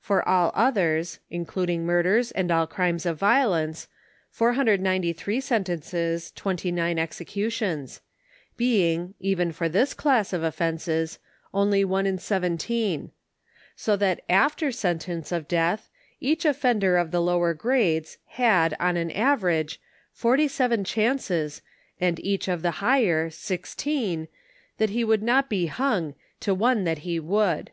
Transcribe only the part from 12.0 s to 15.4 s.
in seven teen. So that after sentence